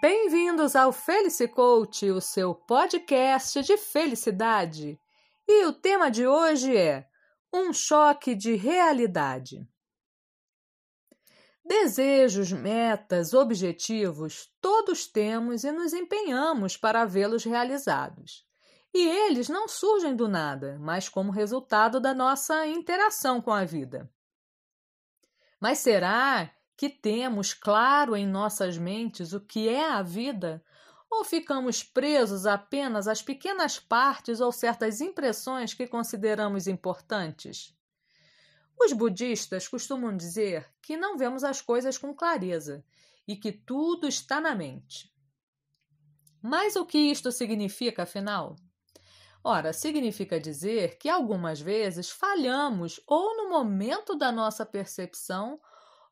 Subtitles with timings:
[0.00, 4.98] Bem-vindos ao Felice Coach, o seu podcast de felicidade.
[5.46, 7.06] E o tema de hoje é
[7.52, 9.68] um choque de realidade.
[11.62, 18.46] Desejos, metas, objetivos, todos temos e nos empenhamos para vê-los realizados.
[18.94, 24.10] E eles não surgem do nada, mas como resultado da nossa interação com a vida.
[25.60, 30.64] Mas será que temos claro em nossas mentes o que é a vida?
[31.10, 37.76] Ou ficamos presos apenas às pequenas partes ou certas impressões que consideramos importantes?
[38.80, 42.82] Os budistas costumam dizer que não vemos as coisas com clareza
[43.28, 45.12] e que tudo está na mente.
[46.40, 48.56] Mas o que isto significa, afinal?
[49.44, 55.60] Ora, significa dizer que algumas vezes falhamos ou no momento da nossa percepção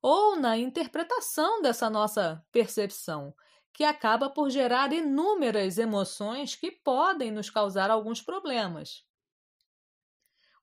[0.00, 3.34] ou na interpretação dessa nossa percepção,
[3.72, 9.04] que acaba por gerar inúmeras emoções que podem nos causar alguns problemas.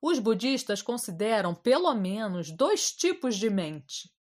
[0.01, 4.11] Os budistas consideram pelo menos dois tipos de mente.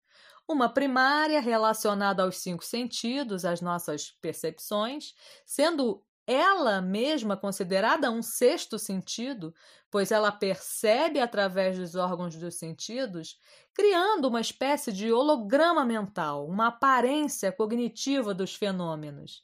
[0.46, 8.78] Uma primária relacionada aos cinco sentidos, às nossas percepções, sendo ela mesma considerada um sexto
[8.78, 9.55] sentido,
[9.91, 13.39] pois ela percebe através dos órgãos dos sentidos,
[13.72, 19.42] criando uma espécie de holograma mental, uma aparência cognitiva dos fenômenos.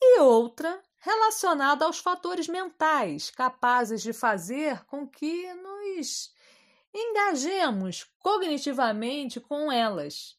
[0.00, 6.32] E outra relacionada aos fatores mentais, capazes de fazer com que nos
[6.94, 10.38] engajemos cognitivamente com elas,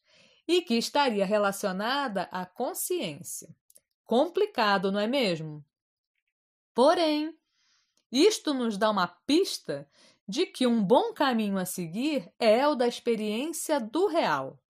[0.50, 3.54] e que estaria relacionada à consciência.
[4.10, 5.64] Complicado, não é mesmo?
[6.74, 7.32] Porém,
[8.10, 9.88] isto nos dá uma pista
[10.26, 14.60] de que um bom caminho a seguir é o da experiência do real.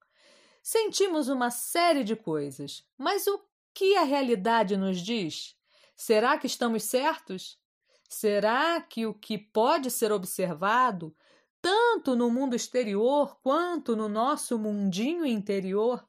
[0.61, 3.43] Sentimos uma série de coisas, mas o
[3.73, 5.57] que a realidade nos diz?
[5.95, 7.59] Será que estamos certos?
[8.07, 11.15] Será que o que pode ser observado,
[11.59, 16.07] tanto no mundo exterior quanto no nosso mundinho interior,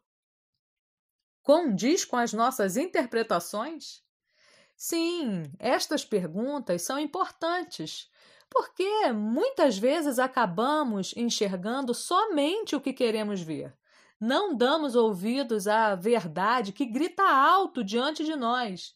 [1.43, 4.03] condiz com as nossas interpretações?
[4.77, 8.11] Sim, estas perguntas são importantes,
[8.51, 13.77] porque muitas vezes acabamos enxergando somente o que queremos ver.
[14.21, 18.95] Não damos ouvidos à verdade que grita alto diante de nós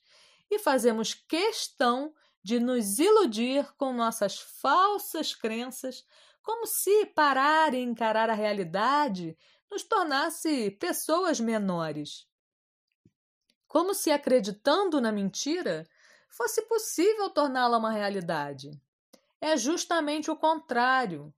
[0.50, 6.04] e fazemos questão de nos iludir com nossas falsas crenças,
[6.42, 9.36] como se parar e encarar a realidade
[9.68, 12.26] nos tornasse pessoas menores
[13.66, 15.86] como se acreditando na mentira
[16.28, 18.70] fosse possível torná-la uma realidade.
[19.40, 21.32] É justamente o contrário,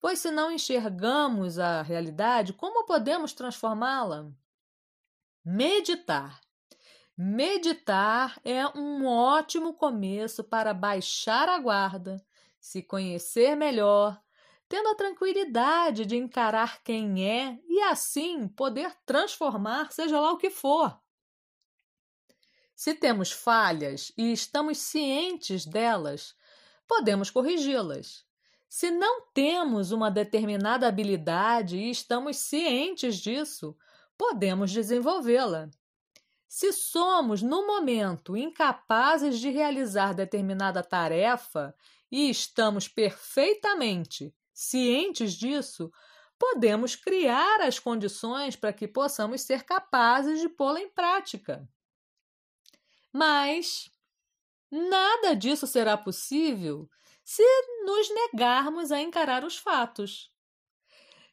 [0.00, 4.30] pois se não enxergamos a realidade, como podemos transformá-la?
[5.44, 6.40] Meditar.
[7.16, 12.24] Meditar é um ótimo começo para baixar a guarda,
[12.60, 14.20] se conhecer melhor,
[14.68, 20.50] tendo a tranquilidade de encarar quem é e assim poder transformar, seja lá o que
[20.50, 21.00] for.
[22.76, 26.34] Se temos falhas e estamos cientes delas,
[26.86, 28.26] podemos corrigi-las.
[28.68, 33.74] Se não temos uma determinada habilidade e estamos cientes disso,
[34.18, 35.70] podemos desenvolvê-la.
[36.46, 41.74] Se somos, no momento, incapazes de realizar determinada tarefa
[42.12, 45.90] e estamos perfeitamente cientes disso,
[46.38, 51.66] podemos criar as condições para que possamos ser capazes de pô-la em prática.
[53.12, 53.90] Mas
[54.70, 56.88] nada disso será possível
[57.24, 57.42] se
[57.84, 60.32] nos negarmos a encarar os fatos.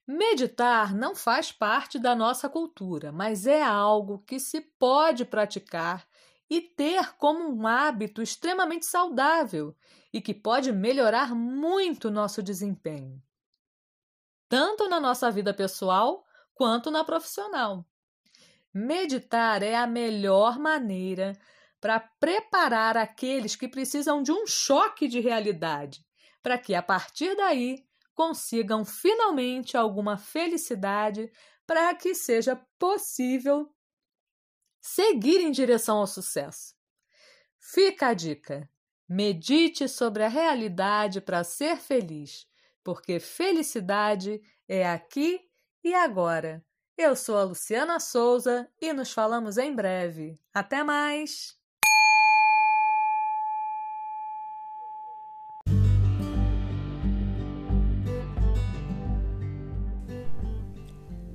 [0.08, 6.06] Meditar não faz parte da nossa cultura, mas é algo que se pode praticar
[6.50, 9.76] e ter como um hábito extremamente saudável
[10.12, 13.22] e que pode melhorar muito nosso desempenho,
[14.50, 17.86] tanto na nossa vida pessoal quanto na profissional.
[18.74, 21.34] Meditar é a melhor maneira
[21.84, 26.02] para preparar aqueles que precisam de um choque de realidade,
[26.42, 31.30] para que a partir daí consigam finalmente alguma felicidade
[31.68, 33.70] para que seja possível
[34.80, 36.74] seguir em direção ao sucesso.
[37.60, 38.70] Fica a dica:
[39.06, 42.48] medite sobre a realidade para ser feliz,
[42.82, 45.42] porque felicidade é aqui
[45.84, 46.66] e agora.
[46.98, 50.40] Eu sou a Luciana Souza e nos falamos em breve.
[50.54, 51.62] Até mais!